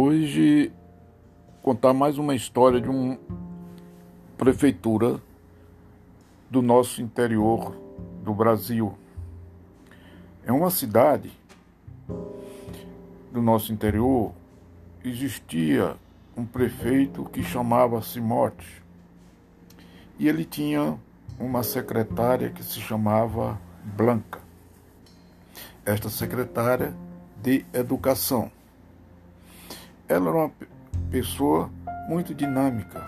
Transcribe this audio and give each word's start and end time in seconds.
Hoje 0.00 0.70
contar 1.60 1.92
mais 1.92 2.18
uma 2.18 2.32
história 2.32 2.80
de 2.80 2.88
uma 2.88 3.18
prefeitura 4.36 5.20
do 6.48 6.62
nosso 6.62 7.02
interior 7.02 7.76
do 8.22 8.32
Brasil. 8.32 8.96
É 10.46 10.52
uma 10.52 10.70
cidade 10.70 11.32
do 13.32 13.42
nosso 13.42 13.72
interior 13.72 14.32
existia 15.04 15.96
um 16.36 16.46
prefeito 16.46 17.24
que 17.24 17.42
chamava-se 17.42 18.20
Morte. 18.20 18.80
E 20.16 20.28
ele 20.28 20.44
tinha 20.44 20.96
uma 21.40 21.64
secretária 21.64 22.50
que 22.50 22.62
se 22.62 22.80
chamava 22.80 23.60
Blanca. 23.82 24.38
Esta 25.84 26.08
secretária 26.08 26.94
de 27.42 27.66
educação. 27.74 28.57
Ela 30.08 30.30
era 30.30 30.38
uma 30.38 30.52
pessoa 31.10 31.70
muito 32.08 32.34
dinâmica. 32.34 33.04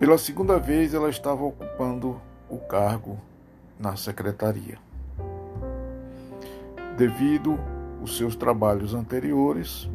Pela 0.00 0.18
segunda 0.18 0.58
vez, 0.58 0.94
ela 0.94 1.08
estava 1.08 1.44
ocupando 1.44 2.20
o 2.48 2.58
cargo 2.58 3.16
na 3.78 3.94
secretaria. 3.94 4.78
Devido 6.96 7.56
aos 8.00 8.16
seus 8.16 8.34
trabalhos 8.34 8.92
anteriores, 8.92 9.88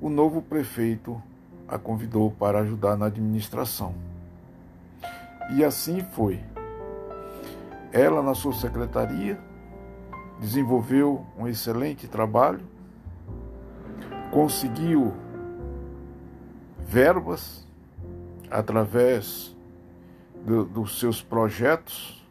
o 0.00 0.08
novo 0.08 0.42
prefeito 0.42 1.22
a 1.68 1.78
convidou 1.78 2.32
para 2.32 2.58
ajudar 2.60 2.96
na 2.96 3.06
administração. 3.06 3.94
E 5.54 5.62
assim 5.62 6.00
foi. 6.00 6.40
Ela, 7.92 8.20
na 8.20 8.34
sua 8.34 8.52
secretaria, 8.52 9.38
desenvolveu 10.40 11.24
um 11.38 11.46
excelente 11.46 12.08
trabalho 12.08 12.77
conseguiu 14.30 15.14
verbas 16.80 17.66
através 18.50 19.54
do, 20.44 20.64
dos 20.64 20.98
seus 20.98 21.22
projetos 21.22 22.26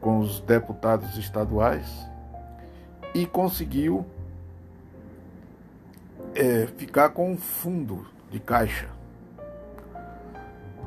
com 0.00 0.18
os 0.20 0.40
deputados 0.40 1.16
estaduais 1.16 2.08
e 3.14 3.26
conseguiu 3.26 4.06
é, 6.34 6.66
ficar 6.66 7.10
com 7.10 7.32
um 7.32 7.36
fundo 7.36 8.06
de 8.30 8.38
caixa. 8.38 8.88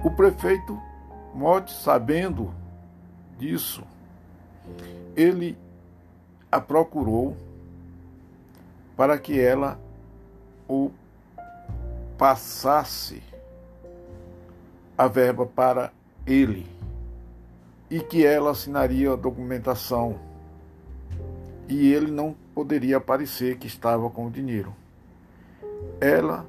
O 0.04 0.12
prefeito 0.12 0.80
Mote, 1.34 1.72
sabendo 1.72 2.54
disso, 3.38 3.84
ele 5.16 5.58
a 6.52 6.60
procurou 6.60 7.36
para 9.00 9.18
que 9.18 9.40
ela 9.40 9.80
o 10.68 10.92
passasse 12.18 13.24
a 14.98 15.08
verba 15.08 15.46
para 15.46 15.94
ele 16.28 16.68
e 17.90 18.02
que 18.02 18.26
ela 18.26 18.52
assinaria 18.52 19.14
a 19.14 19.16
documentação 19.16 20.20
e 21.70 21.94
ele 21.94 22.12
não 22.12 22.36
poderia 22.54 22.98
aparecer 22.98 23.58
que 23.58 23.68
estava 23.68 24.10
com 24.10 24.28
o 24.28 24.30
dinheiro. 24.30 24.76
Ela 26.02 26.46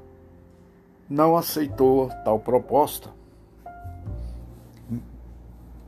não 1.09 1.37
aceitou 1.37 2.09
tal 2.25 2.41
proposta. 2.41 3.11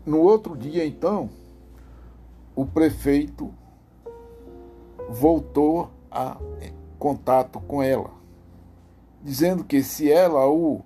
No 0.07 0.21
outro 0.21 0.57
dia, 0.57 0.87
então, 0.87 1.29
o 2.55 2.65
prefeito 2.65 3.53
voltou 5.11 5.91
a 6.13 6.37
contato 6.99 7.59
com 7.61 7.83
ela, 7.83 8.11
dizendo 9.23 9.65
que 9.65 9.83
se 9.83 10.13
ela 10.13 10.47
o 10.49 10.85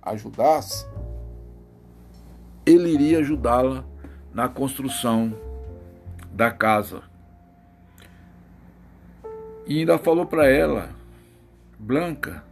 ajudasse, 0.00 0.86
ele 2.64 2.90
iria 2.90 3.18
ajudá-la 3.18 3.84
na 4.32 4.48
construção 4.48 5.34
da 6.30 6.50
casa. 6.50 7.02
E 9.66 9.80
ainda 9.80 9.98
falou 9.98 10.24
para 10.24 10.46
ela, 10.46 10.90
Blanca, 11.78 12.44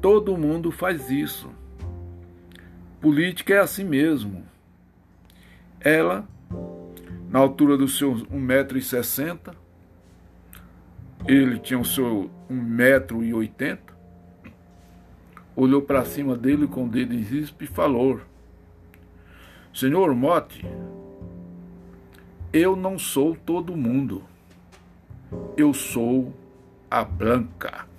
todo 0.00 0.36
mundo 0.36 0.72
faz 0.72 1.10
isso. 1.10 1.50
Política 3.00 3.54
é 3.54 3.58
assim 3.58 3.84
mesmo. 3.84 4.44
Ela, 5.80 6.26
na 7.28 7.38
altura 7.38 7.76
dos 7.76 7.98
seus 7.98 8.22
1,60m, 8.24 9.54
ele 11.26 11.58
tinha 11.58 11.78
o 11.78 11.84
seu 11.84 12.30
1,80m, 12.50 13.78
olhou 15.54 15.82
para 15.82 16.04
cima 16.04 16.36
dele 16.36 16.66
com 16.66 16.84
o 16.84 16.88
dedo 16.88 17.14
em 17.14 17.20
risco 17.20 17.62
e 17.62 17.66
falou: 17.66 18.20
Senhor 19.72 20.14
Mote, 20.14 20.64
eu 22.52 22.74
não 22.76 22.98
sou 22.98 23.36
todo 23.36 23.76
mundo, 23.76 24.22
eu 25.56 25.72
sou 25.72 26.34
a 26.90 27.04
Branca. 27.04 27.91